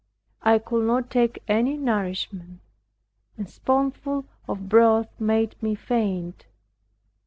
[0.41, 2.61] I could not take any nourishment.
[3.37, 6.47] A spoonful of broth made me faint.